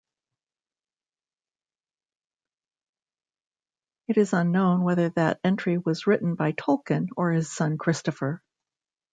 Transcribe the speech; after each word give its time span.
It 4.07 4.17
is 4.17 4.33
unknown 4.33 4.81
whether 4.81 5.09
that 5.09 5.39
entry 5.43 5.77
was 5.77 6.07
written 6.07 6.33
by 6.33 6.53
Tolkien 6.53 7.09
or 7.17 7.33
his 7.33 7.51
son 7.53 7.77
Christopher. 7.77 8.41